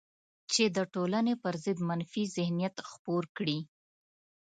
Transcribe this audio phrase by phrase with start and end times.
[0.51, 3.59] چې د ټولنې پر ضد منفي ذهنیت خپور کړي